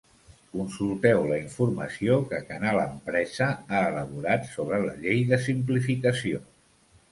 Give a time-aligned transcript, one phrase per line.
[0.55, 6.45] Consulteu la informació que Canal Empresa ha elaborat sobre la Llei de simplificació.